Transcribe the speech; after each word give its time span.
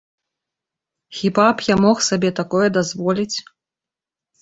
Хіба 1.19 1.45
б 1.53 1.67
я 1.73 1.79
мог 1.85 1.97
сабе 2.09 2.29
такое 2.43 2.67
дазволіць? 2.81 3.33